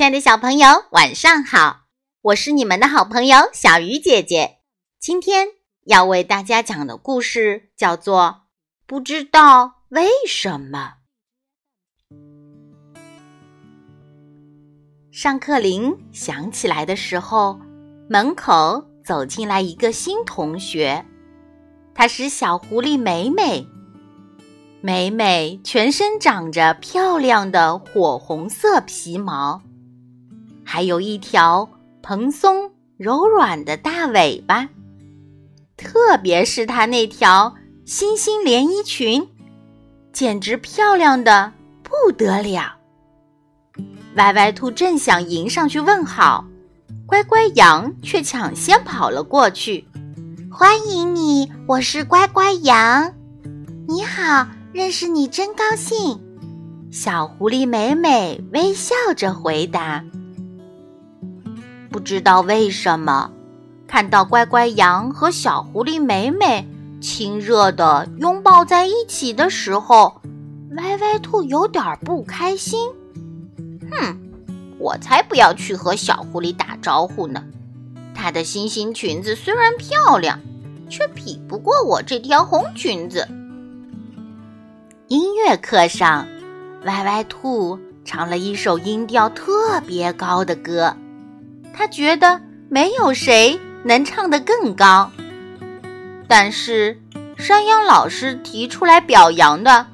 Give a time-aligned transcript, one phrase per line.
[0.00, 1.82] 亲爱的小朋友，晚上好！
[2.22, 4.60] 我是你们的好朋友小鱼姐姐。
[4.98, 5.48] 今天
[5.84, 8.22] 要为大家讲的故事叫做
[8.86, 10.94] 《不知道为什么》。
[15.12, 17.60] 上课铃响起来的时候，
[18.08, 21.04] 门口走进来一个新同学，
[21.94, 23.66] 她是小狐狸美美。
[24.80, 29.60] 美美全身长着漂亮的火红色皮毛。
[30.80, 31.68] 还有一条
[32.02, 34.66] 蓬松柔软的大尾巴，
[35.76, 39.28] 特别是它那条星星连衣裙，
[40.10, 41.52] 简直漂亮的
[41.82, 42.78] 不得了。
[44.14, 46.46] 歪歪兔正想迎上去问好，
[47.04, 49.86] 乖乖羊却抢先跑了过去。
[50.50, 53.12] 欢迎你，我是乖乖羊。
[53.86, 56.18] 你好，认识你真高兴。
[56.90, 60.02] 小狐狸美美微笑着回答。
[61.90, 63.32] 不知道为什么，
[63.88, 66.66] 看到乖乖羊和小狐狸美美
[67.00, 70.20] 亲热的拥抱在一起的时候，
[70.76, 72.88] 歪歪兔有点不开心。
[73.90, 74.16] 哼，
[74.78, 77.42] 我才不要去和小狐狸打招呼呢！
[78.14, 80.38] 它的星星裙子虽然漂亮，
[80.88, 83.26] 却比不过我这条红裙子。
[85.08, 86.28] 音乐课上，
[86.84, 90.94] 歪歪兔唱了一首音调特别高的歌。
[91.72, 95.10] 他觉得没有谁能唱得更高，
[96.28, 97.00] 但是
[97.36, 99.86] 山羊老师提出来表扬的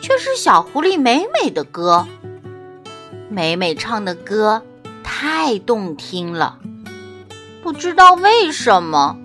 [0.00, 2.06] 却是小狐狸美美的歌。
[3.28, 4.62] 美美唱的歌
[5.02, 6.58] 太动听了，
[7.62, 9.16] 不知道为什么，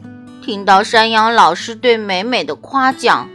[0.41, 3.29] 听到山羊老师对美美的夸奖，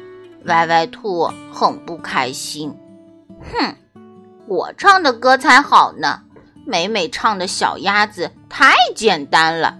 [0.46, 2.74] 歪歪兔很不开心。
[3.40, 3.76] 哼，
[4.46, 6.22] 我唱的歌才好呢。
[6.66, 9.78] 美美唱的小鸭子太简单了，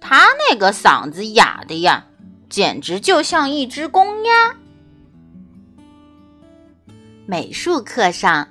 [0.00, 2.04] 她那个嗓子哑的呀，
[2.48, 4.56] 简直就像一只公鸭。
[7.26, 8.48] 美术课上，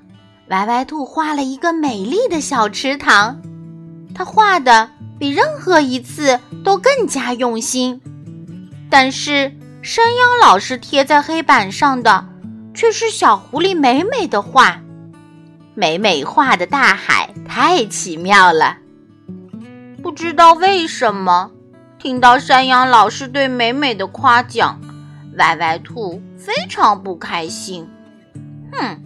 [0.49, 3.41] 歪歪兔画了一个美丽的小池塘，
[4.15, 8.01] 他画的比任何一次都更加用心。
[8.89, 12.25] 但是山羊老师贴在黑板上的，
[12.73, 14.81] 却是小狐狸美美的画。
[15.75, 18.77] 美美画的大海太奇妙了，
[20.01, 21.51] 不知道为什么，
[21.97, 24.81] 听到山羊老师对美美的夸奖，
[25.37, 27.87] 歪歪兔非常不开心。
[28.73, 28.99] 哼，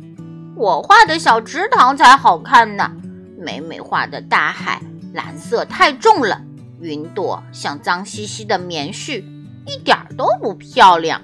[0.55, 2.91] 我画的小池塘才好看呢，
[3.37, 4.81] 美美画的大海
[5.13, 6.41] 蓝色太重了，
[6.79, 9.23] 云朵像脏兮兮的棉絮，
[9.67, 11.21] 一点都不漂亮。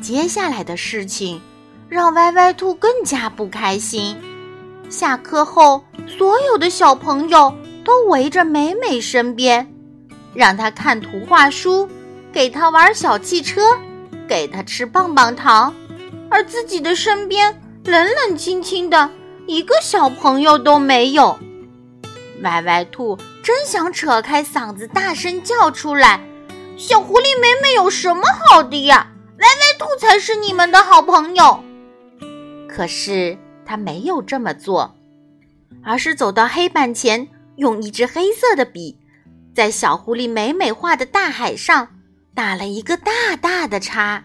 [0.00, 1.42] 接下来的事情。
[1.88, 4.16] 让歪歪兔更加不开心。
[4.88, 7.54] 下课后，所有的小朋友
[7.84, 9.72] 都围着美美身边，
[10.34, 11.88] 让她看图画书，
[12.32, 13.62] 给她玩小汽车，
[14.28, 15.74] 给她吃棒棒糖，
[16.30, 19.10] 而自己的身边冷冷清清的，
[19.46, 21.38] 一个小朋友都没有。
[22.42, 26.20] 歪歪兔真想扯开嗓子大声叫出来
[26.76, 29.08] ：“小狐狸美美有什么好的呀？
[29.38, 31.62] 歪歪兔才是你们的好朋友。”
[32.76, 34.94] 可是他没有这么做，
[35.82, 37.26] 而是走到黑板前，
[37.56, 38.98] 用一支黑色的笔，
[39.54, 41.88] 在小狐狸美美画的大海上
[42.34, 44.22] 打了一个大大的叉。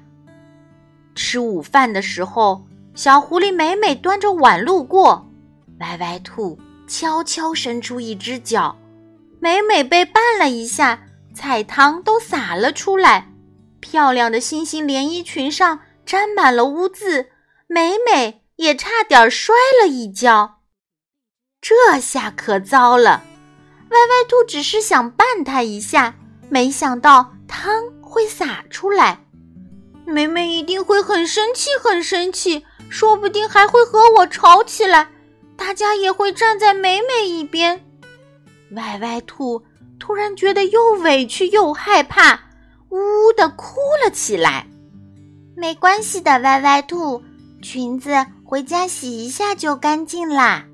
[1.16, 5.32] 吃午饭的时候，小狐狸美美端着碗路过，
[5.80, 8.78] 歪歪兔悄悄伸出一只脚，
[9.40, 13.30] 美美被绊了一下，菜汤都洒了出来，
[13.80, 17.28] 漂亮的星星连衣裙上沾满了污渍，
[17.68, 18.41] 美美。
[18.62, 20.60] 也差点摔了一跤，
[21.60, 23.24] 这下可糟了！
[23.90, 26.14] 歪歪兔只是想绊他一下，
[26.48, 27.74] 没想到汤
[28.04, 29.26] 会洒出来。
[30.06, 35.10] 美美一定会很生气，很生气，说不定还会和我吵起来。
[35.58, 37.84] 大家也会站在美美一边。
[38.74, 39.64] 歪歪兔
[40.00, 42.40] 突然觉得又委屈又害怕，
[42.90, 44.68] 呜呜的哭了起来。
[45.56, 47.24] 没关系的，歪歪兔，
[47.64, 48.12] 裙子。
[48.52, 50.66] 回家洗一下就干净啦。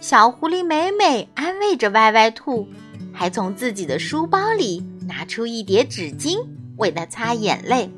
[0.00, 2.66] 小狐狸美美安慰着歪歪兔，
[3.12, 6.38] 还从自己的书包里拿出一叠纸巾
[6.78, 7.92] 为它擦眼泪。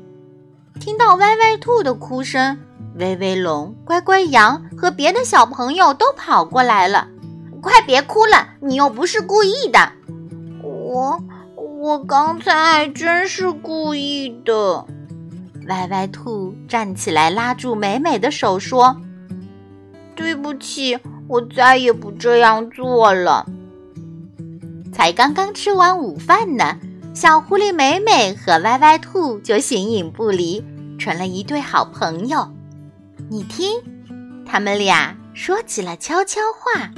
[0.81, 2.57] 听到歪歪兔的哭声，
[2.95, 7.07] 威威龙、乖乖羊和别的小朋友都跑过来了。
[7.61, 9.93] 快别哭了，你又不是故意的。
[10.61, 11.17] 我
[11.55, 14.85] 我刚才还真是故意的。
[15.69, 18.93] 歪歪兔站起来，拉住美美的手说。
[20.15, 20.97] 对不起，
[21.27, 23.45] 我再也不这样做了。
[24.93, 26.77] 才刚刚吃完午饭呢，
[27.13, 30.63] 小狐狸美美和歪歪兔就形影不离，
[30.97, 32.49] 成了一对好朋友。
[33.29, 33.81] 你听，
[34.45, 36.89] 他们俩说起了悄悄话。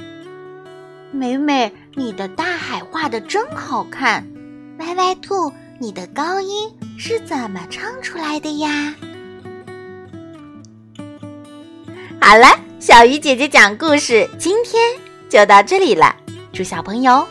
[1.10, 4.26] 美美，你的大海画的真好看。
[4.78, 8.94] 歪歪兔，你的高音是怎么唱出来的呀？
[12.20, 12.46] 好了，
[12.80, 14.80] 小鱼姐姐讲故事，今天
[15.28, 16.14] 就到这里了。
[16.52, 17.26] 祝小朋友。